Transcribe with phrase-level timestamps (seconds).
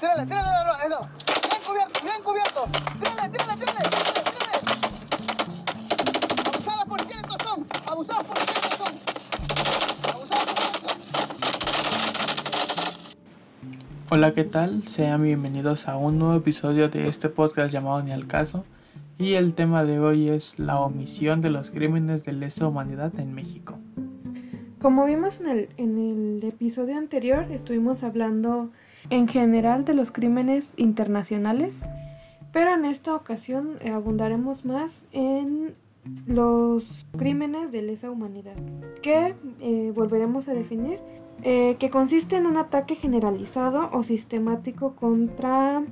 [0.00, 0.46] tírale, tírale
[0.86, 1.00] eso.
[1.48, 2.66] Bien cubierto, bien cubierto.
[3.00, 4.58] Tírale, tírale, tírale, tírale, tírale.
[6.52, 8.92] Abusadas por ciento son, abusadas por ciento son.
[10.14, 10.88] Abusadas por ciento.
[14.10, 14.86] Hola, ¿qué tal?
[14.86, 18.64] Sean bienvenidos a un nuevo episodio de este podcast llamado Ni al caso.
[19.18, 23.34] Y el tema de hoy es la omisión de los crímenes de lesa humanidad en
[23.34, 23.78] México.
[24.78, 28.70] Como vimos en el, en el episodio anterior, estuvimos hablando
[29.10, 31.78] en general de los crímenes internacionales,
[32.52, 35.74] pero en esta ocasión eh, abundaremos más en
[36.26, 38.54] los crímenes de lesa humanidad,
[39.02, 41.00] que eh, volveremos a definir,
[41.42, 45.82] eh, que consiste en un ataque generalizado o sistemático contra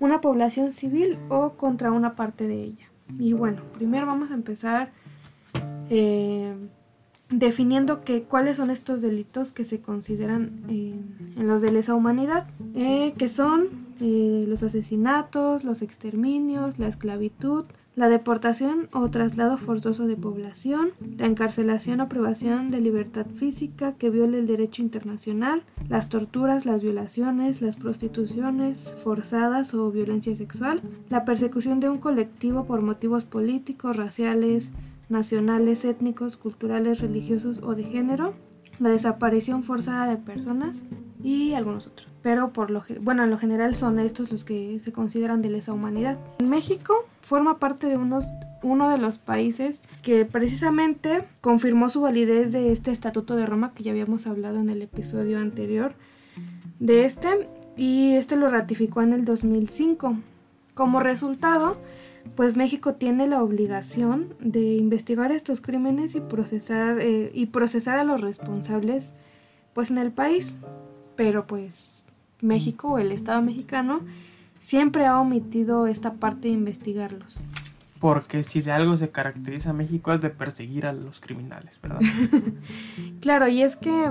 [0.00, 2.90] una población civil o contra una parte de ella.
[3.18, 4.92] Y bueno, primero vamos a empezar
[7.38, 10.94] definiendo que, cuáles son estos delitos que se consideran eh,
[11.36, 13.68] en los de lesa humanidad, eh, que son
[14.00, 17.64] eh, los asesinatos, los exterminios, la esclavitud,
[17.96, 24.10] la deportación o traslado forzoso de población, la encarcelación o privación de libertad física que
[24.10, 31.24] viole el derecho internacional, las torturas, las violaciones, las prostituciones forzadas o violencia sexual, la
[31.24, 34.70] persecución de un colectivo por motivos políticos, raciales,
[35.08, 38.34] nacionales, étnicos, culturales, religiosos o de género,
[38.78, 40.82] la desaparición forzada de personas
[41.22, 42.08] y algunos otros.
[42.22, 45.72] Pero por lo bueno, en lo general son estos los que se consideran de lesa
[45.72, 46.18] humanidad.
[46.42, 48.24] México forma parte de unos
[48.62, 53.82] uno de los países que precisamente confirmó su validez de este Estatuto de Roma que
[53.82, 55.94] ya habíamos hablado en el episodio anterior
[56.80, 60.16] de este y este lo ratificó en el 2005.
[60.74, 61.76] Como resultado,
[62.36, 68.04] pues México tiene la obligación de investigar estos crímenes y procesar eh, y procesar a
[68.04, 69.12] los responsables
[69.72, 70.56] pues en el país
[71.16, 72.04] pero pues
[72.40, 74.00] México o el Estado mexicano
[74.58, 77.38] siempre ha omitido esta parte de investigarlos
[78.00, 82.00] Porque si de algo se caracteriza México es de perseguir a los criminales, ¿verdad?
[83.20, 84.10] claro y es que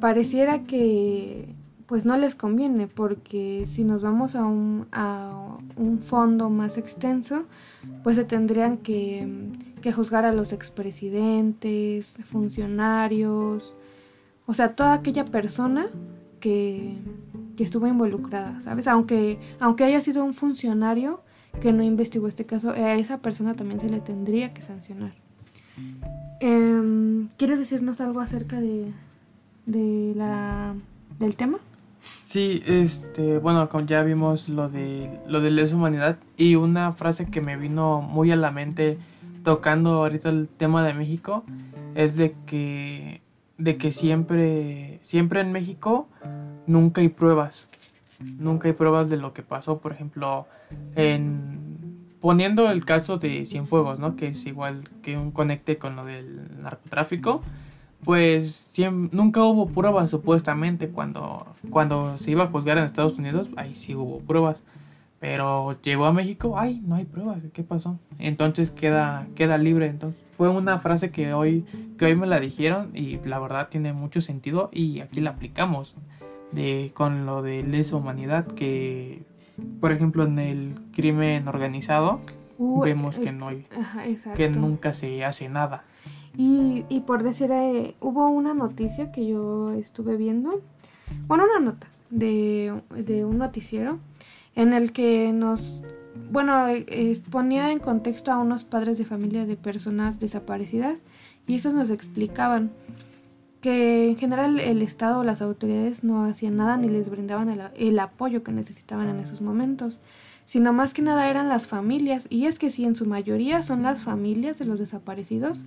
[0.00, 1.55] pareciera que
[1.86, 7.44] pues no les conviene porque si nos vamos a un, a un fondo más extenso
[8.02, 9.28] pues se tendrían que,
[9.82, 13.76] que juzgar a los expresidentes, funcionarios,
[14.46, 15.88] o sea, toda aquella persona
[16.40, 16.96] que,
[17.56, 18.86] que estuvo involucrada, ¿sabes?
[18.86, 21.20] Aunque, aunque haya sido un funcionario
[21.60, 25.14] que no investigó este caso, a esa persona también se le tendría que sancionar.
[26.40, 28.92] Em, ¿Quieres decirnos algo acerca de,
[29.64, 30.74] de la,
[31.18, 31.58] del tema?
[32.22, 37.26] Sí, este, bueno, como ya vimos lo de lo de lesa humanidad y una frase
[37.30, 38.98] que me vino muy a la mente
[39.42, 41.44] tocando ahorita el tema de México
[41.94, 43.20] es de que
[43.58, 46.08] de que siempre siempre en México
[46.66, 47.68] nunca hay pruebas.
[48.18, 50.46] Nunca hay pruebas de lo que pasó, por ejemplo,
[50.94, 51.60] en
[52.20, 54.16] poniendo el caso de Cienfuegos, ¿no?
[54.16, 57.42] Que es igual que un conecte con lo del narcotráfico
[58.04, 63.48] pues siem- nunca hubo pruebas supuestamente cuando, cuando se iba a juzgar en Estados Unidos,
[63.56, 64.62] ahí sí hubo pruebas.
[65.18, 67.98] Pero llegó a México, ay, no hay pruebas, ¿qué pasó?
[68.18, 69.86] Entonces queda, queda libre.
[69.88, 71.64] Entonces fue una frase que hoy,
[71.96, 75.94] que hoy me la dijeron y la verdad tiene mucho sentido y aquí la aplicamos
[76.52, 79.22] de, con lo de lesa humanidad que,
[79.80, 82.20] por ejemplo, en el crimen organizado
[82.58, 84.02] Uh, vemos que no hay, Ajá,
[84.34, 85.84] que nunca se hace nada.
[86.36, 90.60] Y, y por decir, eh, hubo una noticia que yo estuve viendo,
[91.26, 93.98] bueno, una nota de, de un noticiero
[94.54, 95.82] en el que nos,
[96.30, 101.02] bueno, eh, ponía en contexto a unos padres de familia de personas desaparecidas
[101.46, 102.70] y esos nos explicaban
[103.60, 107.62] que en general el Estado o las autoridades no hacían nada ni les brindaban el,
[107.76, 110.00] el apoyo que necesitaban en esos momentos,
[110.46, 113.82] sino más que nada eran las familias, y es que sí, en su mayoría son
[113.82, 115.64] las familias de los desaparecidos,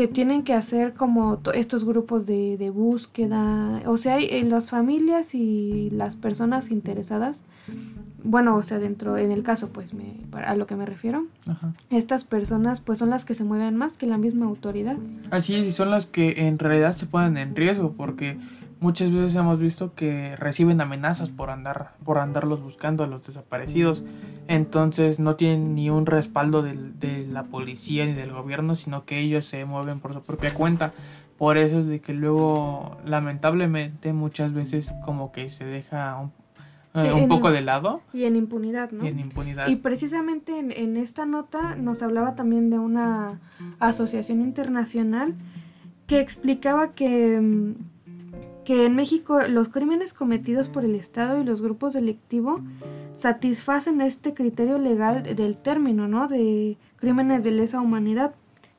[0.00, 4.70] que tienen que hacer como to- estos grupos de, de búsqueda, o sea, eh, las
[4.70, 7.42] familias y las personas interesadas,
[8.24, 11.74] bueno, o sea, dentro, en el caso, pues, me, a lo que me refiero, Ajá.
[11.90, 14.96] estas personas, pues, son las que se mueven más que la misma autoridad.
[15.30, 18.38] Así es, y son las que en realidad se ponen en riesgo porque
[18.80, 24.02] muchas veces hemos visto que reciben amenazas por andar por andarlos buscando a los desaparecidos.
[24.48, 29.44] Entonces no tienen ni un respaldo de la policía ni del gobierno, sino que ellos
[29.44, 30.92] se mueven por su propia cuenta.
[31.38, 36.32] Por eso es de que luego, lamentablemente, muchas veces como que se deja un,
[37.02, 39.04] eh, un poco de lado Y en impunidad, ¿no?
[39.04, 39.68] y en impunidad.
[39.68, 43.40] Y precisamente en, en esta nota nos hablaba también de una
[43.78, 45.34] asociación internacional
[46.06, 47.74] que explicaba que, mm,
[48.70, 52.60] que en México los crímenes cometidos por el Estado y los grupos delictivos
[53.16, 56.28] satisfacen este criterio legal del término, ¿no?
[56.28, 58.32] De crímenes de lesa humanidad,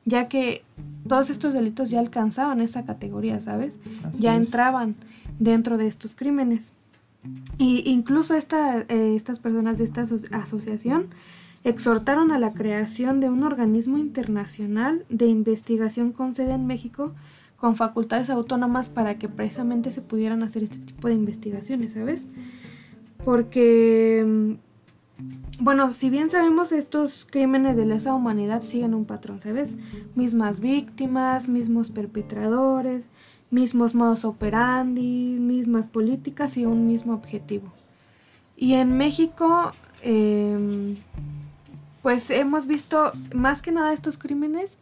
[0.06, 0.64] ya que
[1.06, 3.74] todos estos delitos ya alcanzaban esta categoría, ¿sabes?
[4.02, 4.46] Así ya es.
[4.46, 4.94] entraban
[5.38, 6.72] dentro de estos crímenes.
[7.58, 11.08] Y incluso esta, eh, estas personas de esta aso- asociación
[11.64, 17.12] exhortaron a la creación de un organismo internacional de investigación con sede en México
[17.62, 22.28] con facultades autónomas para que precisamente se pudieran hacer este tipo de investigaciones, ¿sabes?
[23.24, 29.76] Porque, mm, bueno, si bien sabemos estos crímenes de lesa humanidad siguen un patrón, ¿sabes?
[30.16, 33.10] Mismas víctimas, mismos perpetradores,
[33.52, 37.72] mismos modos operandi, mismas políticas y un mismo objetivo.
[38.56, 39.70] Y en México,
[40.02, 40.96] em,
[42.02, 44.78] pues hemos visto más que nada estos crímenes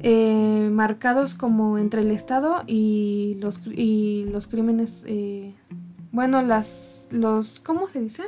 [0.00, 5.54] eh, marcados como entre el Estado y los, y los crímenes, eh,
[6.12, 8.24] bueno, las, los, ¿cómo se dice?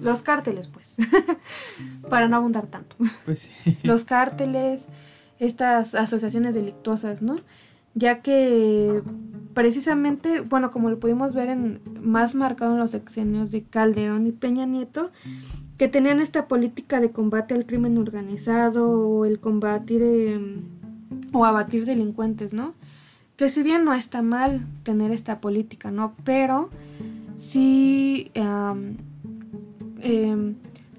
[0.00, 0.96] Los cárteles, pues,
[2.08, 3.78] para no abundar tanto Pues sí.
[3.82, 4.88] los cárteles,
[5.38, 7.36] estas asociaciones delictuosas, ¿no?
[7.94, 9.02] Ya que
[9.54, 14.32] precisamente, bueno, como lo pudimos ver en más marcado en los sexenios de Calderón y
[14.32, 15.10] Peña Nieto,
[15.82, 20.40] que tenían esta política de combate al crimen organizado o el combatir eh,
[21.32, 22.74] o abatir delincuentes, ¿no?
[23.36, 26.14] Que si bien no está mal tener esta política, ¿no?
[26.22, 26.70] Pero
[27.34, 28.94] sí em,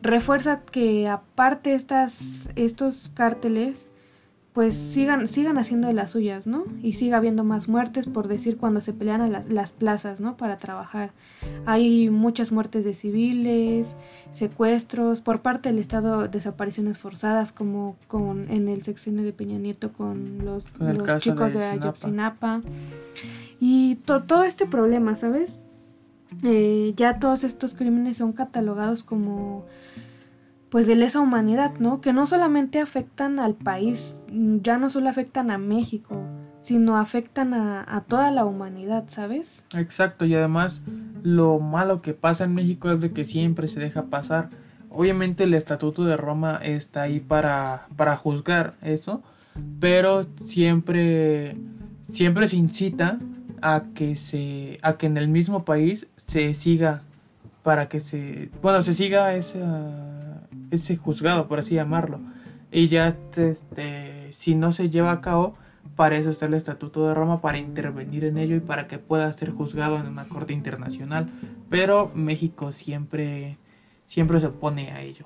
[0.02, 3.88] refuerza que aparte estas, estos cárteles
[4.54, 6.64] pues sigan, sigan haciendo de las suyas, ¿no?
[6.84, 10.38] Y siga habiendo más muertes, por decir, cuando se pelean a las, las plazas, ¿no?
[10.38, 11.12] Para trabajar.
[11.66, 13.96] Hay muchas muertes de civiles,
[14.32, 19.92] secuestros, por parte del Estado, desapariciones forzadas, como con en el sexenio de Peña Nieto
[19.92, 22.56] con los, Con los chicos de de, Ayotzinapa.
[22.56, 22.62] Ayotzinapa.
[23.60, 25.60] Y to- todo este problema, ¿sabes?
[26.44, 29.66] Eh, ya todos estos crímenes son catalogados como
[30.74, 32.02] pues de lesa humanidad, ¿no?
[32.02, 36.20] Que no solamente afectan al país, mm, ya no solo afectan a México,
[36.62, 39.66] sino afectan a, a toda la humanidad, ¿sabes?
[39.76, 40.82] Exacto, y además
[41.22, 44.50] lo malo que pasa en México es de que siempre se deja pasar.
[44.90, 49.22] Obviamente el Estatuto de Roma está ahí para, para juzgar eso,
[49.80, 51.56] pero siempre,
[52.10, 53.20] siempre se incita
[53.62, 57.04] a que se, a que en el mismo país se siga
[57.62, 60.23] para que se, bueno, se siga esa,
[60.76, 62.20] ese juzgado, por así llamarlo.
[62.72, 65.56] Y ya, este, si no se lleva a cabo,
[65.96, 69.32] para eso está el Estatuto de Roma, para intervenir en ello y para que pueda
[69.34, 71.30] ser juzgado en una corte internacional.
[71.70, 73.58] Pero México siempre,
[74.06, 75.26] siempre se opone a ello.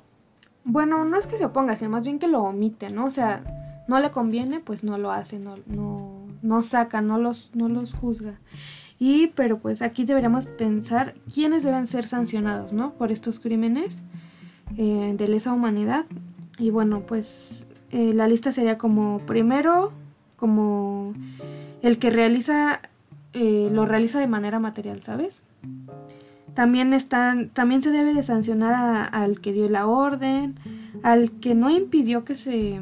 [0.65, 3.05] Bueno, no es que se oponga, sino más bien que lo omite, ¿no?
[3.05, 3.41] O sea,
[3.87, 7.93] no le conviene, pues no lo hace, no, no, no saca, no los, no los
[7.93, 8.39] juzga.
[8.99, 12.93] Y, pero pues aquí deberíamos pensar quiénes deben ser sancionados, ¿no?
[12.93, 14.03] Por estos crímenes
[14.77, 16.05] eh, de lesa humanidad.
[16.57, 19.91] Y bueno, pues eh, la lista sería como primero,
[20.37, 21.13] como
[21.81, 22.81] el que realiza,
[23.33, 25.43] eh, lo realiza de manera material, ¿sabes?
[26.53, 30.55] También están, también se debe de sancionar a- al que dio la orden,
[31.03, 32.81] al que no impidió que se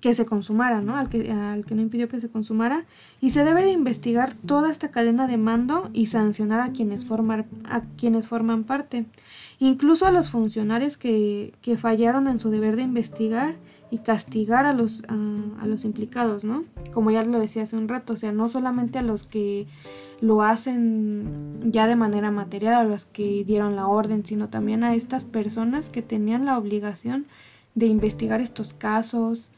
[0.00, 0.94] que se consumara, ¿no?
[0.96, 2.84] Al que, al que no impidió que se consumara.
[3.20, 7.46] Y se debe de investigar toda esta cadena de mando y sancionar a quienes, formar,
[7.68, 9.06] a quienes forman parte.
[9.60, 13.56] Incluso a los funcionarios que, que fallaron en su deber de investigar
[13.90, 16.64] y castigar a los, a, los implicados, ¿no?
[16.92, 19.66] Como ya lo decía hace un rato, o sea, no solamente a los que
[20.20, 24.94] lo hacen ya de manera material, a los que dieron la orden, sino también a
[24.94, 27.26] estas personas que tenían la obligación
[27.74, 29.50] de investigar estos casos.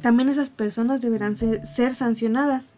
[0.00, 2.72] También esas personas deberán ser, ser sancionadas.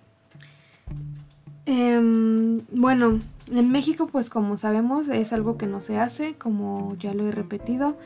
[1.67, 7.15] Em, bueno, en México, pues como sabemos, es algo que no se hace, como ya
[7.15, 7.97] lo he repetido,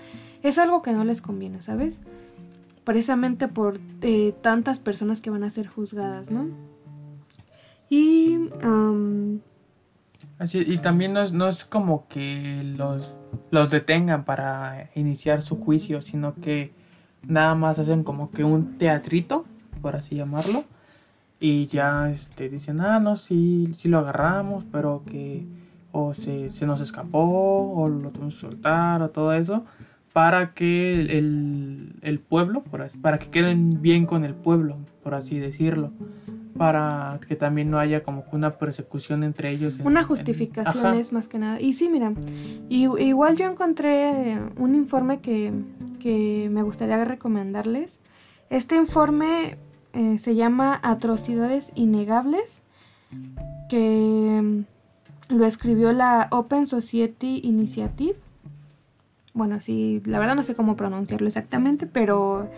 [0.42, 2.00] es algo que no les conviene, ¿sabes?
[2.84, 6.48] Precisamente por eh, tantas personas que van a ser juzgadas, ¿no?
[7.90, 9.40] Y am,
[10.38, 13.18] Así, y también no es, no es como que los,
[13.50, 16.72] los detengan para iniciar su juicio, sino que
[17.26, 19.44] nada más hacen como que un teatrito,
[19.82, 20.64] por así llamarlo,
[21.40, 25.46] y ya este, dicen, ah, no, sí, sí lo agarramos, pero que
[25.92, 29.64] o se, se nos escapó, o lo tuvimos que soltar, o todo eso,
[30.12, 35.14] para que el, el, pueblo, por así- para que queden bien con el pueblo, por
[35.14, 35.92] así decirlo.
[36.56, 39.78] Para que también no haya como una persecución entre ellos.
[39.78, 41.60] en- una justificación es más que nada.
[41.60, 42.12] Y sí, mira,
[42.68, 45.52] y, igual yo encontré un informe que,
[46.00, 48.00] que me gustaría recomendarles.
[48.50, 49.56] Este informe
[49.98, 52.62] eh, se llama Atrocidades Innegables
[53.68, 58.14] que mm, lo escribió la Open Society Initiative.
[59.34, 62.48] Bueno, sí, la verdad no sé cómo pronunciarlo exactamente, pero,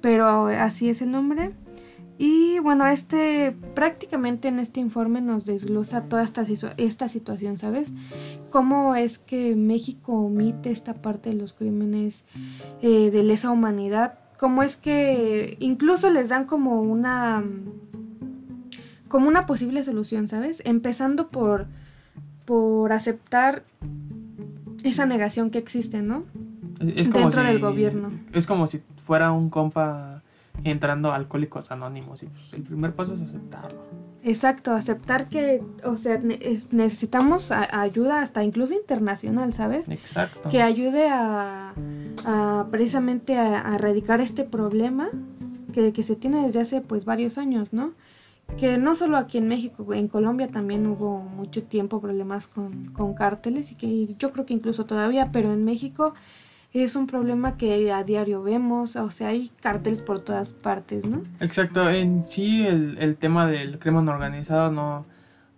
[0.00, 1.50] pero así es el nombre.
[2.16, 6.44] Y bueno, este prácticamente en este informe nos desglosa toda esta,
[6.76, 7.92] esta situación, ¿sabes?
[8.50, 12.24] Cómo es que México omite esta parte de los crímenes
[12.82, 14.20] eh, de lesa humanidad.
[14.38, 17.42] Cómo es que incluso les dan como una
[19.08, 20.62] como una posible solución, ¿sabes?
[20.64, 21.66] Empezando por
[22.44, 23.64] por aceptar
[24.84, 26.24] esa negación que existe, ¿no?
[26.80, 28.10] Es es como Dentro si- del gobierno.
[28.32, 30.22] Es como si fuera un compa
[30.64, 33.78] entrando a Alcohólicos Anónimos y pues el primer paso es aceptarlo.
[34.24, 39.88] Exacto, aceptar que, o sea, ne- es- necesitamos ayuda hasta incluso internacional, ¿sabes?
[39.88, 40.48] Exacto.
[40.50, 41.72] Que ayude a,
[42.70, 45.08] precisamente a, a erradicar este problema
[45.72, 47.92] que, que se tiene desde hace pues varios años, ¿no?
[48.56, 53.14] Que no solo aquí en México, en Colombia también hubo mucho tiempo problemas con, con
[53.14, 56.14] cárteles y que yo creo que incluso todavía, pero en México
[56.72, 61.22] es un problema que a diario vemos, o sea, hay cárteles por todas partes, ¿no?
[61.40, 65.04] Exacto, en sí el, el tema del crimen organizado no,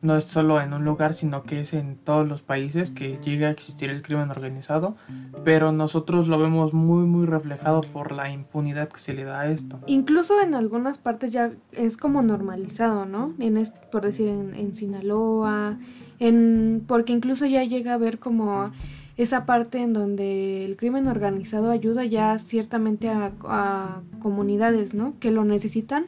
[0.02, 3.49] no es solo en un lugar, sino que es en todos los países que llega
[3.49, 4.97] a existir el crimen organizado,
[5.45, 9.50] pero nosotros lo vemos muy muy reflejado por la impunidad que se le da a
[9.50, 9.78] esto.
[9.87, 13.35] Incluso en algunas partes ya es como normalizado, ¿no?
[13.38, 15.76] En es- por decir en, en Sinaloa,
[16.19, 18.71] en, porque incluso ya llega a ver como
[19.16, 25.12] esa parte en donde el crimen organizado ayuda ya ciertamente a, a comunidades, ¿no?
[25.21, 26.07] Que lo necesitan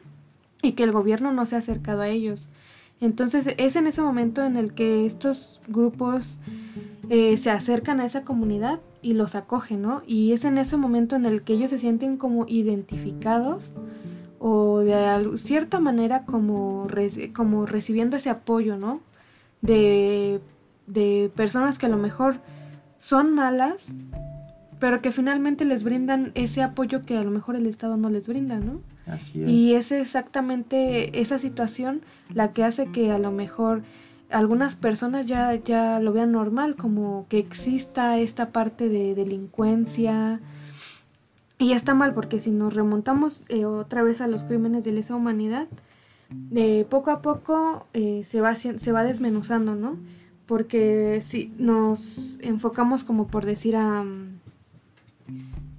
[0.63, 2.49] y que el gobierno no se ha acercado a ellos.
[3.03, 6.37] Entonces es en ese momento en el que estos grupos
[7.09, 10.01] eh, se acercan a esa comunidad y los acogen, ¿no?
[10.07, 13.73] Y es en ese momento en el que ellos se sienten como identificados
[14.39, 19.01] o de cierta manera como, reci- como recibiendo ese apoyo, ¿no?
[19.61, 20.39] De
[21.35, 22.37] personas que a lo mejor
[22.99, 23.93] son malas,
[24.83, 28.27] pero que finalmente les brindan ese apoyo que a lo mejor el Estado no les
[28.27, 28.81] brinda, ¿no?
[29.07, 29.49] Así es.
[29.49, 32.01] Y es exactamente esa situación
[32.33, 33.83] la que hace que a lo mejor
[34.29, 40.41] algunas personas ya, ya lo vean normal, como que exista esta parte de delincuencia.
[41.59, 45.15] Y está mal porque si nos remontamos eh, otra vez a los crímenes de lesa
[45.15, 45.69] humanidad,
[46.53, 49.95] eh, poco a poco eh, se, va, se va desmenuzando, ¿no?
[50.45, 54.03] Porque si nos enfocamos como por decir a,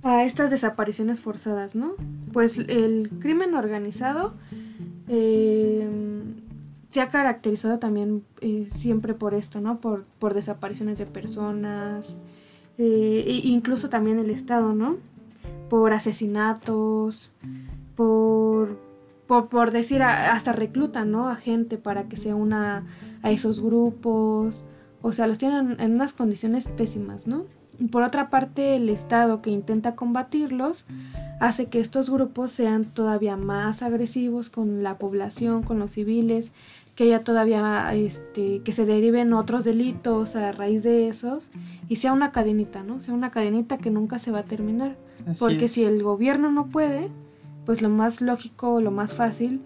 [0.05, 1.95] a estas desapariciones forzadas, ¿no?
[2.33, 4.35] Pues el crimen organizado
[5.09, 5.89] eh,
[6.91, 9.81] se ha caracterizado también eh, siempre por esto, ¿no?
[9.81, 12.19] Por, desapariciones de personas,
[12.77, 14.99] eh, e incluso también el Estado, ¿no?
[15.71, 17.33] Por asesinatos,
[17.97, 18.79] por,
[19.27, 21.31] por, decir, hasta reclutan, ¿no?
[21.31, 22.87] A gente para que se una
[23.23, 24.65] a esos grupos,
[25.01, 27.47] o sea, los tienen en unas condiciones pésimas, ¿no?
[27.90, 30.87] Por otra parte, el Estado que intenta combatirlos
[31.40, 36.52] hace que estos grupos sean todavía más agresivos con la población, con los civiles,
[36.95, 41.50] que haya todavía este, que se deriven otros delitos a raíz de esos
[41.88, 43.00] y sea una cadenita, ¿no?
[43.00, 44.97] Sea una cadenita que nunca se va a terminar.
[45.26, 45.73] Así Porque es.
[45.73, 47.11] si el gobierno no puede,
[47.66, 49.62] pues lo más lógico, lo más fácil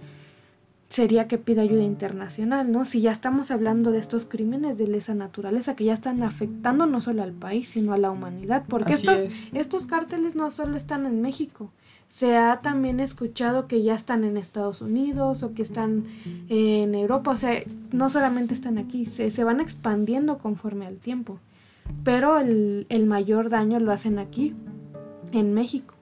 [0.89, 2.85] sería que pida ayuda internacional, ¿no?
[2.85, 7.01] Si ya estamos hablando de estos crímenes de lesa naturaleza que ya están afectando no
[7.01, 9.33] solo al país, sino a la humanidad, porque Así estos es.
[9.53, 11.71] estos cárteles no solo están en México,
[12.09, 16.05] se ha también escuchado que ya están en Estados Unidos o que están
[16.49, 21.39] en Europa, o sea, no solamente están aquí, se, se van expandiendo conforme al tiempo,
[22.05, 24.55] pero el, el mayor daño lo hacen aquí,
[25.33, 25.98] en México.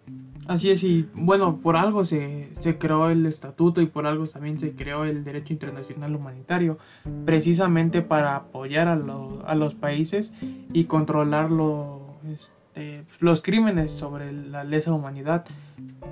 [0.48, 4.58] Así es, y bueno, por algo se, se creó el estatuto y por algo también
[4.60, 6.76] se creó el derecho internacional humanitario,
[7.24, 10.32] precisamente para apoyar a, a los países
[10.72, 15.42] y controlar lo- este, los crímenes sobre la lesa humanidad.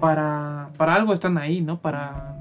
[0.01, 1.77] Para, para algo están ahí, ¿no?
[1.77, 2.35] Para,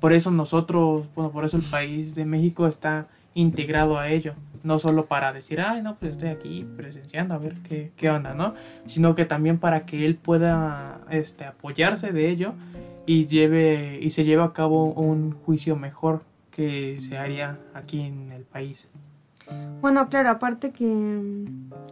[0.00, 4.34] por eso nosotros, bueno, por eso el país de México está integrado a ello.
[4.62, 8.34] No solo para decir, ay, no, pues estoy aquí presenciando a ver qué, qué onda,
[8.34, 8.54] ¿no?
[8.86, 12.54] sino que también para que él pueda este, apoyarse de ello
[13.06, 18.32] y lleve y se lleve a cabo un juicio mejor que se haría aquí en
[18.32, 18.88] el país.
[19.80, 20.86] Bueno, claro, aparte que,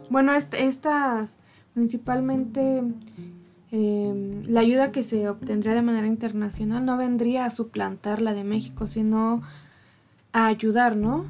[0.09, 1.39] bueno, est- estas,
[1.73, 2.83] principalmente
[3.71, 8.43] eh, la ayuda que se obtendría de manera internacional no vendría a suplantar la de
[8.43, 9.41] México, sino
[10.33, 11.25] a ayudar, ¿no?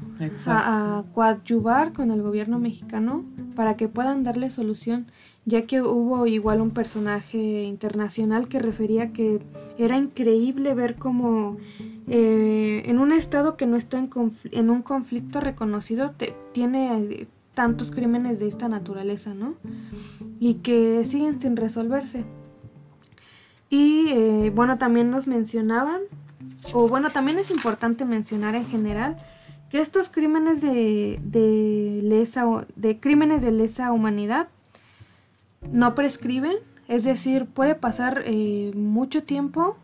[0.50, 3.24] A, a coadyuvar con el gobierno mexicano
[3.54, 5.06] para que puedan darle solución,
[5.46, 9.40] ya que hubo igual un personaje internacional que refería que
[9.78, 11.56] era increíble ver cómo
[12.06, 14.10] eh, en un estado que no está en,
[14.50, 19.54] en un conflicto reconocido te- tiene eh, tantos crímenes de esta naturaleza, ¿no?
[20.40, 22.24] Y que siguen sin resolverse.
[23.70, 26.00] Y eh, bueno, también nos mencionaban,
[26.72, 29.16] o bueno, también es importante mencionar en general
[29.70, 32.44] que estos crímenes de, de lesa
[32.76, 34.48] de crímenes de lesa humanidad
[35.72, 36.56] no prescriben,
[36.88, 39.76] es decir, puede pasar eh, mucho tiempo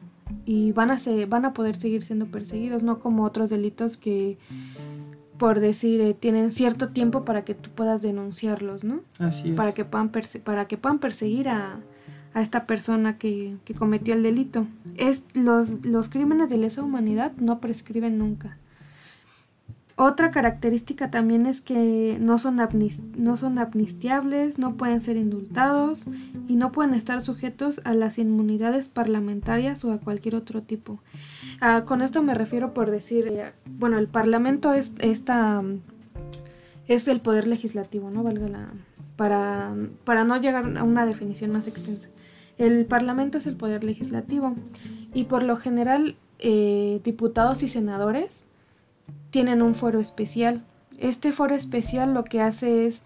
[0.47, 4.38] y van a, se, van a poder seguir siendo perseguidos, no como otros delitos que,
[5.38, 9.00] por decir, eh, tienen cierto tiempo para que tú puedas denunciarlos, ¿no?
[9.19, 9.54] Así es.
[9.57, 11.78] Para que puedan, perse- para que puedan perseguir a,
[12.35, 14.67] a esta persona que, que cometió el delito.
[14.97, 18.59] Es, los, los crímenes de lesa humanidad no prescriben nunca.
[19.97, 22.59] Otra característica también es que no son,
[23.17, 26.05] no son amnistiables, no pueden ser indultados
[26.49, 30.99] y no pueden estar sujetos a las inmunidades parlamentarias o a cualquier otro tipo.
[31.61, 35.62] Ah, con esto me refiero por decir, eh, bueno, el Parlamento es esta
[36.88, 38.25] es el poder legislativo, ¿no?
[38.25, 38.69] Valga la
[39.14, 42.09] para para no llegar a una definición más extensa.
[42.58, 44.54] El Parlamento es el poder legislativo
[45.12, 48.37] y por lo general eh, diputados y senadores
[49.30, 50.62] tienen un foro especial.
[50.99, 53.02] Este foro especial lo que hace es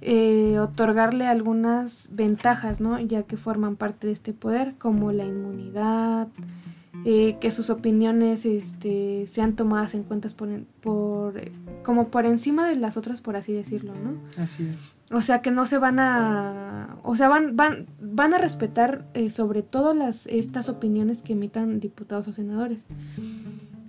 [0.00, 2.98] eh, otorgarle algunas ventajas, ¿no?
[2.98, 6.28] Ya que forman parte de este poder, como la inmunidad,
[7.04, 10.48] eh, que sus opiniones este, sean tomadas en cuenta por,
[10.80, 11.34] por,
[11.82, 14.42] como por encima de las otras, por así decirlo, ¿no?
[14.42, 14.94] Así es.
[15.12, 19.30] O sea que no se van a, o sea van van van a respetar eh,
[19.30, 22.86] sobre todo las estas opiniones que emitan diputados o senadores.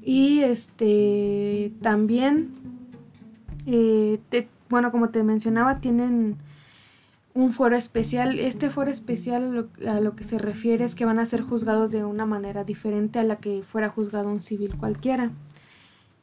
[0.03, 2.49] Y este también
[3.67, 6.37] eh, te- bueno como te mencionaba tienen
[7.33, 8.39] un foro especial.
[8.39, 11.41] Este foro especial a lo, a lo que se refiere es que van a ser
[11.41, 15.29] juzgados de una manera diferente a la que fuera juzgado un civil cualquiera.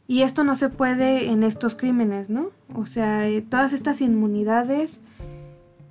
[0.08, 2.50] Y esto no se puede en estos crímenes, ¿no?
[2.74, 5.00] O sea, eh, todas estas inmunidades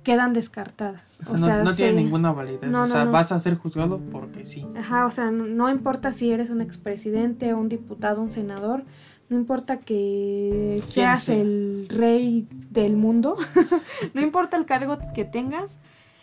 [0.08, 1.20] quedan descartadas.
[1.26, 2.70] O no sea, no tiene ninguna validez.
[2.70, 3.12] No, o sea, no.
[3.12, 4.66] vas a ser juzgado porque sí.
[4.74, 8.84] Ajá, o sea, no, importa si eres un expresidente, un diputado, un senador,
[9.28, 11.36] no importa que seas sea.
[11.36, 13.36] el rey del mundo,
[14.14, 15.78] no importa el cargo que tengas,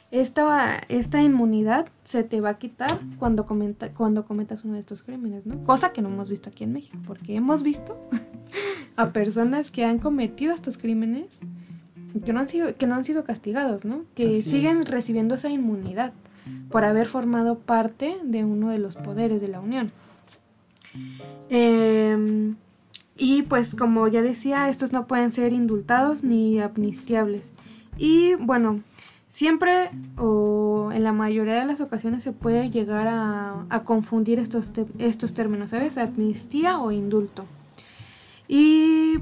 [0.09, 5.03] esta, esta inmunidad se te va a quitar cuando, comenta, cuando cometas uno de estos
[5.03, 5.63] crímenes, ¿no?
[5.63, 7.95] Cosa que no hemos visto aquí en México, porque hemos visto
[8.95, 11.27] a personas que han cometido estos crímenes
[12.23, 14.03] que no han sido, que no han sido castigados, ¿no?
[14.15, 14.89] Que Así siguen es.
[14.89, 16.13] recibiendo esa inmunidad
[16.69, 19.91] por haber formado parte de uno de los poderes de la Unión.
[21.49, 22.55] Em,
[23.17, 27.53] y pues como ya decía, estos no pueden ser indultados ni amnistiables.
[27.97, 28.81] Y bueno,
[29.27, 34.71] siempre o en la mayoría de las ocasiones se puede llegar a, a confundir estos,
[34.99, 35.97] estos términos, ¿sabes?
[35.97, 37.45] Amnistía o indulto.
[38.47, 39.17] Y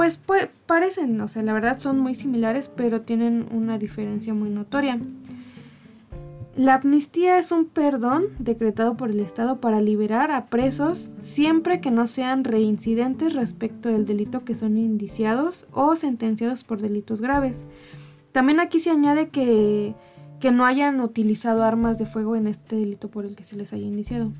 [0.00, 4.48] pues, pues parecen, o sea, la verdad son muy similares, pero tienen una diferencia muy
[4.48, 4.98] notoria.
[6.56, 11.90] La amnistía es un perdón decretado por el Estado para liberar a presos siempre que
[11.90, 17.66] no sean reincidentes respecto del delito que son indiciados o sentenciados por delitos graves.
[18.32, 19.94] También aquí se añade que,
[20.40, 23.74] que no hayan utilizado armas de fuego en este delito por el que se les
[23.74, 24.32] haya indiciado.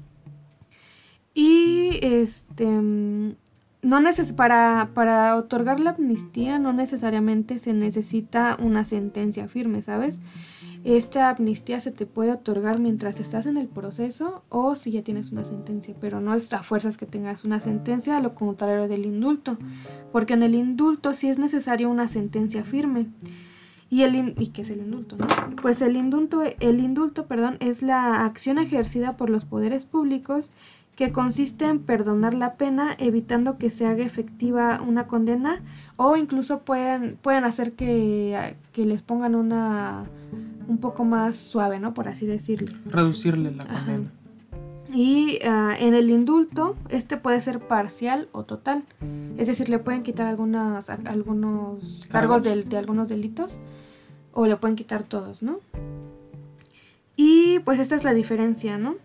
[1.34, 2.64] Y este
[3.82, 10.18] no neces para, para otorgar la amnistía no necesariamente se necesita una sentencia firme, ¿sabes?
[10.84, 15.30] Esta amnistía se te puede otorgar mientras estás en el proceso o si ya tienes
[15.30, 19.04] una sentencia, pero no es a fuerzas que tengas una sentencia, a lo contrario del
[19.04, 19.58] indulto,
[20.10, 23.08] porque en el indulto sí es necesaria una sentencia firme.
[23.90, 25.16] Y, el ¿Y qué es el indulto?
[25.16, 25.26] no?
[25.60, 30.52] Pues el indulto, el indulto perdón, es la acción ejercida por los poderes públicos
[31.00, 35.62] que consiste en perdonar la pena evitando que se haga efectiva una condena
[35.96, 40.04] o incluso pueden, pueden hacer que, que les pongan una
[40.68, 41.94] un poco más suave, ¿no?
[41.94, 42.76] Por así decirlo.
[42.84, 43.72] Reducirle la Ajá.
[43.86, 44.10] condena.
[44.92, 48.84] Y ah, en el indulto, este puede ser parcial o total.
[49.38, 53.58] Es decir, le pueden quitar algunas, a- algunos cargos del- de, algunos delitos
[54.34, 55.60] o le pueden quitar todos, ¿no?
[57.16, 58.96] Y pues esta es la diferencia, ¿no?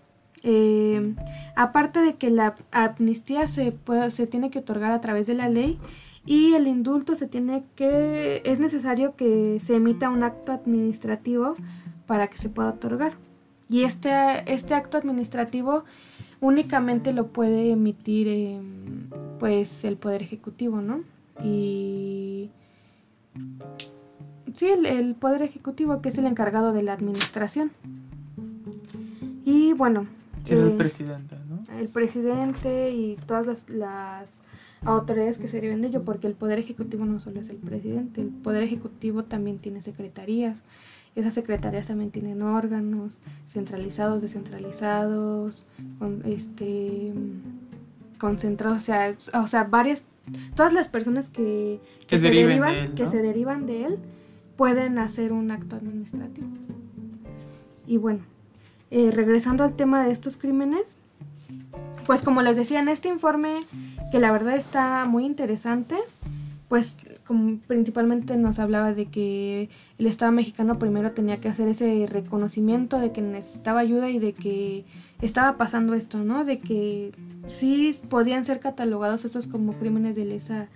[0.47, 1.15] Eh,
[1.55, 3.75] aparte de que la amnistía se,
[4.11, 5.79] se tiene que otorgar a través de la ley
[6.23, 11.55] y el indulto se tiene que es necesario que se emita un acto administrativo
[12.05, 13.13] para que se pueda otorgar.
[13.69, 14.11] Y este,
[14.45, 15.83] este acto administrativo
[16.41, 18.61] únicamente lo puede emitir eh,
[19.39, 21.01] pues el Poder Ejecutivo, ¿no?
[21.43, 22.51] Y
[24.53, 27.71] sí, el Poder Ejecutivo que es el encargado de la administración.
[29.43, 30.07] Y bueno,
[30.45, 31.63] Sí, el presidente, ¿no?
[31.77, 34.29] el presidente y todas las, las
[34.83, 38.21] autoridades que se deriven de ello, porque el Poder Ejecutivo no solo es el presidente,
[38.21, 40.59] el Poder Ejecutivo también tiene secretarías.
[41.15, 45.65] Esas secretarías también tienen órganos centralizados, descentralizados,
[45.97, 47.13] con, este,
[48.19, 50.03] concentrados, o sea, o sea, varias,
[50.55, 53.99] todas las personas que, Que se deriven derivan, de él, que se derivan de él
[54.57, 56.47] pueden hacer un acto administrativo.
[57.87, 58.21] Y bueno,
[58.91, 60.97] eh, regresando al tema de estos crímenes,
[62.05, 63.65] pues como les decía en este informe,
[64.11, 65.95] que la verdad está muy interesante,
[66.69, 72.07] pues como principalmente nos hablaba de que el Estado mexicano primero tenía que hacer ese
[72.09, 74.85] reconocimiento de que necesitaba ayuda y de que
[75.21, 76.43] estaba pasando esto, ¿no?
[76.43, 77.11] De que
[77.47, 80.67] sí podían ser catalogados estos como crímenes de lesa,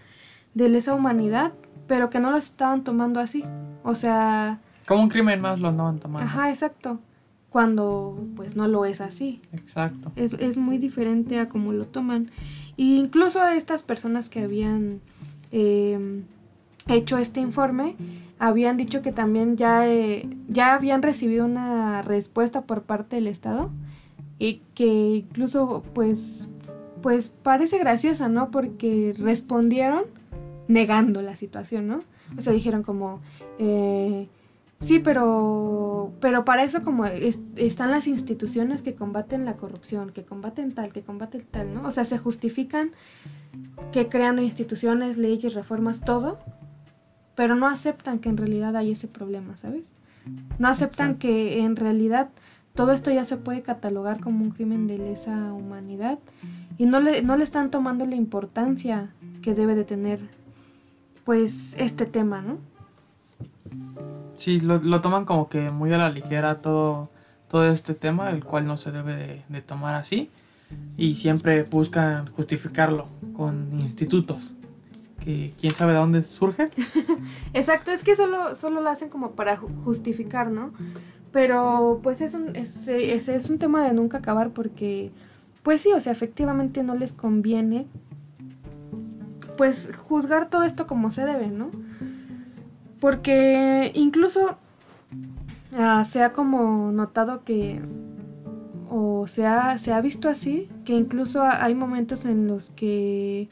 [0.53, 1.53] de lesa humanidad,
[1.87, 3.43] pero que no los estaban tomando así.
[3.83, 6.27] O sea, Como un crimen más lo andaban tomando.
[6.27, 6.99] ajá, exacto.
[7.49, 9.41] Cuando pues no lo es así.
[9.53, 10.11] Exacto.
[10.15, 12.29] Es, es muy diferente a cómo lo toman.
[12.77, 15.01] E incluso estas personas que habían
[15.51, 16.21] eh,
[16.87, 17.95] hecho este informe
[18.39, 23.69] habían dicho que también ya, eh, ya habían recibido una respuesta por parte del Estado
[24.39, 26.49] y que incluso pues,
[27.01, 28.49] pues parece graciosa, ¿no?
[28.49, 30.03] Porque respondieron
[30.69, 32.01] negando la situación, ¿no?
[32.37, 33.19] O sea, dijeron como,
[33.57, 34.29] eh,
[34.79, 40.23] sí, pero, pero para eso como es- están las instituciones que combaten la corrupción, que
[40.23, 41.87] combaten tal, que combaten tal, ¿no?
[41.87, 42.91] O sea, se justifican
[43.91, 46.39] que creando instituciones, leyes, reformas, todo,
[47.35, 49.91] pero no aceptan que en realidad hay ese problema, ¿sabes?
[50.59, 52.29] No aceptan que en realidad
[52.75, 56.19] todo esto ya se puede catalogar como un crimen de lesa humanidad
[56.77, 60.19] y no le, no le están tomando la importancia que debe de tener
[61.23, 62.57] pues este tema, ¿no?
[64.39, 67.09] Sí, lo, toman como que muy a la ligera todo,
[67.49, 70.29] todo este tema, el cual no se debe de, tomar así.
[70.95, 74.53] Y siempre buscan justificarlo con institutos,
[75.19, 76.69] que quién sabe de dónde surgen.
[77.53, 80.71] Exacto, es que solo, solo lo hacen como para ju- justificar, ¿no?
[81.33, 85.11] Pero pues es un, es, es, es un tema de nunca acabar porque,
[85.63, 87.87] pues sí, o sea, efectivamente no les conviene,
[89.57, 91.71] pues juzgar todo esto como se debe, ¿no?
[92.99, 94.57] Porque incluso
[95.77, 97.79] ah, se ha como notado que,
[98.89, 103.49] o se ha, se ha visto así, que incluso ha- hay momentos en los que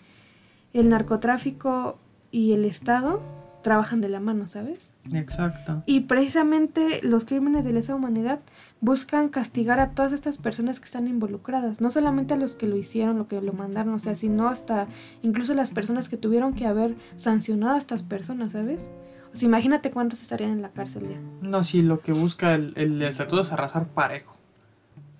[0.73, 1.97] el narcotráfico
[2.31, 3.21] y el Estado
[3.63, 4.93] trabajan de la mano, ¿sabes?
[5.11, 5.83] Exacto.
[5.85, 8.39] Y precisamente los crímenes de lesa humanidad
[8.79, 12.77] buscan castigar a todas estas personas que están involucradas, no solamente a los que lo
[12.77, 14.87] hicieron, lo que lo mandaron, o sea, sino hasta
[15.21, 18.81] incluso las personas que tuvieron que haber sancionado a estas personas, ¿sabes?
[19.33, 21.19] O sea, imagínate cuántos estarían en la cárcel ya.
[21.41, 24.35] No, sí, lo que busca el, el estatuto es arrasar parejo.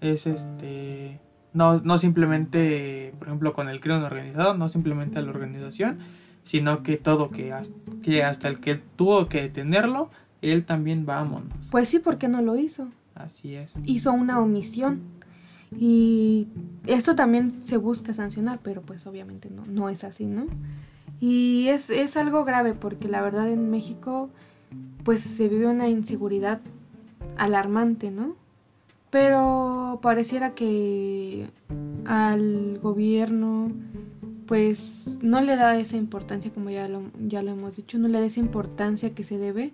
[0.02, 1.20] Es este.
[1.54, 5.98] No, no simplemente, por ejemplo, con el crimen organizado, no simplemente a la organización,
[6.44, 7.72] sino que todo, que, has-
[8.04, 10.10] que hasta el que tuvo que detenerlo,
[10.42, 11.68] él también vámonos.
[11.72, 12.90] Pues sí, ¿por qué no lo hizo?
[13.16, 13.74] Así es.
[13.86, 15.02] Hizo una omisión.
[15.80, 16.48] Y
[16.86, 20.46] esto también se busca sancionar, pero pues obviamente no, no es así, ¿no?
[21.20, 24.30] Y es, es algo grave porque la verdad en México
[25.04, 26.60] pues se vive una inseguridad
[27.38, 28.36] alarmante, ¿no?
[29.10, 31.50] Pero pareciera que
[32.06, 33.72] al gobierno
[34.46, 38.20] pues no le da esa importancia como ya lo, ya lo hemos dicho, no le
[38.20, 39.74] da esa importancia que se debe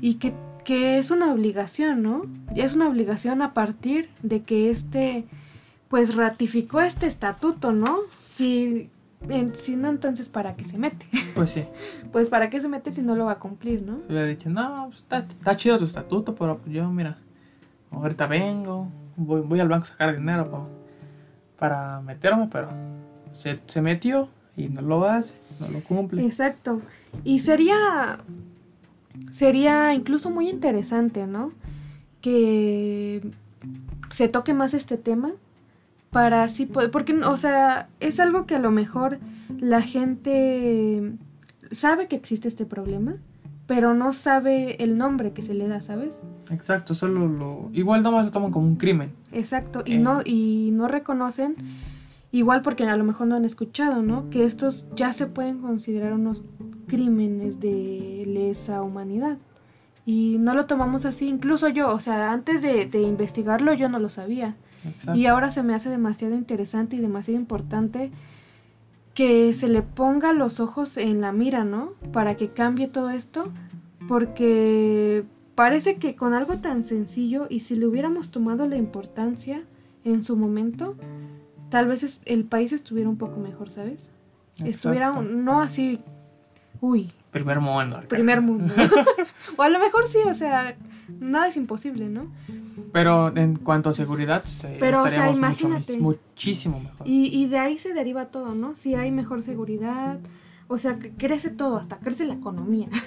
[0.00, 0.34] y que,
[0.64, 2.26] que es una obligación, ¿no?
[2.54, 5.24] Es una obligación a partir de que este
[5.88, 7.98] pues ratificó este estatuto, ¿no?
[8.18, 8.90] Si,
[9.54, 11.06] si no, entonces ¿para qué se mete?
[11.34, 11.64] Pues sí.
[12.12, 14.00] Pues ¿para qué se mete si no lo va a cumplir, ¿no?
[14.02, 17.18] Se hubiera dicho, no, pues, está, está chido tu estatuto, pero pues yo, mira,
[17.90, 20.68] ahorita vengo, voy, voy al banco a sacar dinero pa-
[21.58, 22.68] para meterme, pero
[23.32, 26.24] se, se metió y no lo hace, no lo cumple.
[26.24, 26.80] Exacto.
[27.24, 28.18] Y sería
[29.30, 31.52] sería incluso muy interesante, ¿no?
[32.20, 33.20] Que
[34.12, 35.32] se toque más este tema
[36.14, 39.18] para así poder, porque, o sea, es algo que a lo mejor
[39.58, 41.12] la gente
[41.70, 43.16] sabe que existe este problema,
[43.66, 46.16] pero no sabe el nombre que se le da, ¿sabes?
[46.50, 47.70] Exacto, solo lo...
[47.72, 49.10] Igual nomás lo toman como un crimen.
[49.32, 49.98] Exacto, y Eh.
[49.98, 51.56] no, y no reconocen,
[52.30, 54.30] igual porque a lo mejor no han escuchado, ¿no?
[54.30, 56.44] Que estos ya se pueden considerar unos
[56.86, 59.38] crímenes de lesa humanidad.
[60.06, 63.98] Y no lo tomamos así, incluso yo, o sea, antes de, de investigarlo yo no
[63.98, 64.54] lo sabía.
[64.84, 65.18] Exacto.
[65.18, 68.10] Y ahora se me hace demasiado interesante y demasiado importante
[69.14, 71.92] que se le ponga los ojos en la mira, ¿no?
[72.12, 73.50] Para que cambie todo esto,
[74.08, 79.62] porque parece que con algo tan sencillo y si le hubiéramos tomado la importancia
[80.04, 80.96] en su momento,
[81.70, 84.10] tal vez el país estuviera un poco mejor, ¿sabes?
[84.64, 85.30] Estuviera Exacto.
[85.30, 86.00] no así,
[86.84, 87.96] uy, Primer mundo.
[87.98, 88.08] acá.
[88.08, 88.74] primer mundo.
[89.56, 90.76] o a lo mejor sí, o sea,
[91.20, 92.26] nada es imposible, ¿no?
[92.92, 95.92] Pero en cuanto a seguridad, se- Pero, o sea, mucho imagínate.
[95.94, 97.08] mis- muchísimo mejor.
[97.08, 98.74] Y, y de ahí se deriva todo, ¿no?
[98.74, 100.18] Si hay mejor seguridad,
[100.68, 102.88] o sea, que crece todo, hasta crece la economía.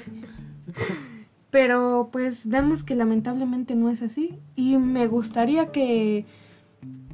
[1.50, 6.26] Pero pues vemos que lamentablemente no es así y me gustaría que,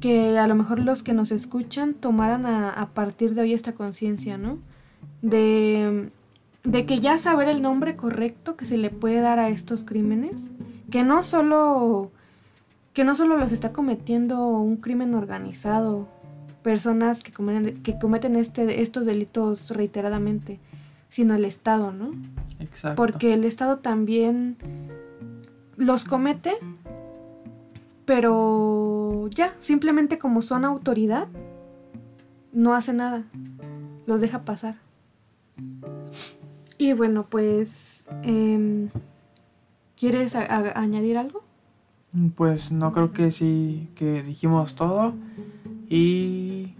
[0.00, 3.72] que a lo mejor los que nos escuchan tomaran a, a partir de hoy esta
[3.74, 4.58] conciencia, ¿no?
[5.22, 6.10] De,
[6.64, 10.50] de que ya saber el nombre correcto que se le puede dar a estos crímenes,
[10.90, 12.10] que no solo
[12.94, 16.06] que no solo los está cometiendo un crimen organizado,
[16.62, 20.60] personas que cometen, que cometen este, estos delitos reiteradamente,
[21.08, 22.12] sino el Estado, ¿no?
[22.60, 22.94] Exacto.
[22.94, 24.56] Porque el Estado también
[25.76, 26.52] los comete,
[28.04, 31.26] pero ya, simplemente como son autoridad,
[32.52, 33.24] no hace nada,
[34.06, 34.76] los deja pasar.
[36.78, 38.88] Y bueno, pues, em,
[39.96, 41.42] ¿quieres añadir algo?
[42.36, 45.14] Pues no creo que sí, que dijimos todo.
[45.88, 46.74] Y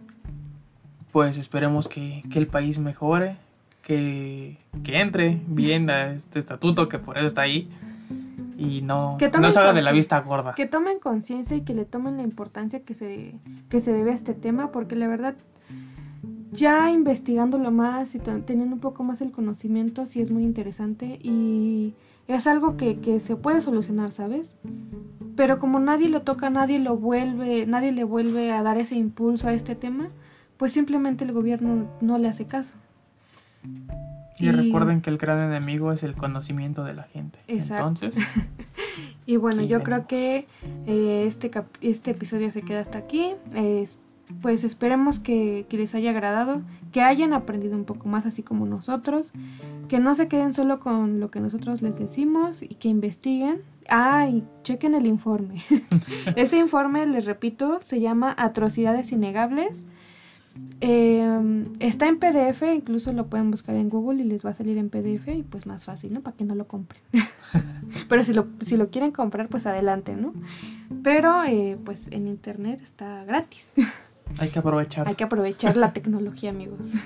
[1.12, 3.36] pues esperemos que, que el país mejore,
[3.82, 7.68] que, que entre bien a este estatuto que por eso está ahí.
[8.56, 10.54] Y no, Que no se haga de la vista gorda.
[10.54, 13.34] que tomen conciencia y que le tomen la importancia que se,
[13.68, 15.34] que se debe a este tema, porque la verdad,
[16.54, 21.94] ya investigándolo más y teniendo un poco más el conocimiento, sí es muy interesante y
[22.28, 24.54] es algo que, que se puede solucionar, ¿sabes?
[25.36, 29.48] Pero como nadie lo toca, nadie lo vuelve, nadie le vuelve a dar ese impulso
[29.48, 30.08] a este tema,
[30.56, 32.72] pues simplemente el gobierno no le hace caso.
[34.38, 37.38] Y recuerden que el gran enemigo es el conocimiento de la gente.
[37.48, 37.86] Exacto.
[38.06, 38.16] Entonces,
[39.26, 39.84] Y bueno, yo venimos.
[39.84, 40.46] creo que
[40.86, 43.34] eh, este, este episodio se queda hasta aquí.
[43.54, 43.98] Es-
[44.42, 49.32] pues esperemos que, les haya agradado, que hayan aprendido un poco más así como nosotros,
[49.88, 53.62] que no se queden solo con lo que nosotros les decimos y que investiguen.
[53.88, 55.56] Ah, y chequen el informe.
[56.36, 59.84] Ese informe, les repito, se llama Atrocidades Innegables.
[60.80, 64.78] Eh, está en PDF, incluso lo pueden buscar en Google y les va a salir
[64.78, 66.20] en PDF y pues más fácil, ¿no?
[66.20, 67.02] Para que no lo compren.
[68.08, 70.32] Pero si lo, si lo quieren comprar, pues adelante, ¿no?
[71.02, 73.72] Pero eh, pues en internet está gratis.
[74.38, 75.08] hay que aprovechar.
[75.08, 76.92] Hay que aprovechar la tecnología, amigos.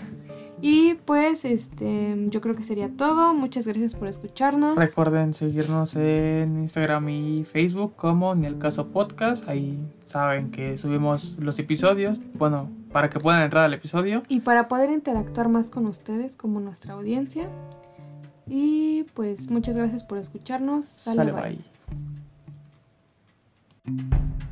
[0.60, 3.32] Y pues este, yo creo que sería todo.
[3.32, 4.76] Muchas gracias por escucharnos.
[4.76, 9.48] Recuerden seguirnos en Instagram y Facebook como Ni el Caso Podcast.
[9.48, 12.20] Ahí saben que subimos los episodios.
[12.34, 14.24] Bueno, para que puedan entrar al episodio.
[14.28, 17.48] Y para poder interactuar más con ustedes como nuestra audiencia.
[18.46, 20.88] Y pues muchas gracias por escucharnos.
[20.88, 21.64] Sale, Sale bye.
[23.84, 24.47] bye.